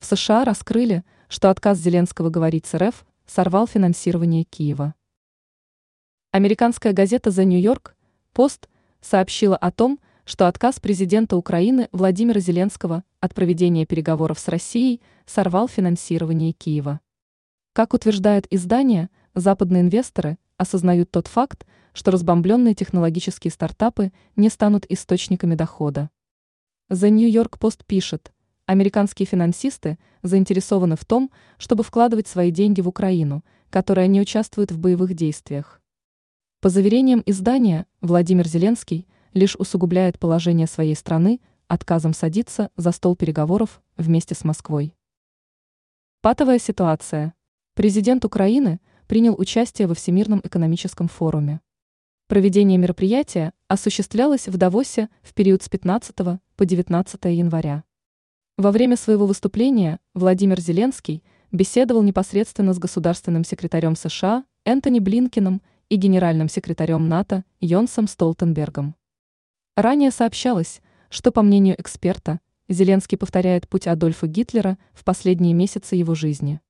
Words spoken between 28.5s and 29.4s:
Американские